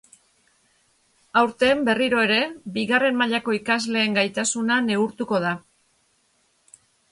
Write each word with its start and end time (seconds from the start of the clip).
Aurten, 1.41 1.83
berriro 1.89 2.23
ere, 2.29 2.39
bigarren 2.79 3.21
mailako 3.21 3.55
ikasleen 3.59 4.19
gaitasuna 4.19 4.81
neurtuko 4.89 5.45
da. 5.47 5.55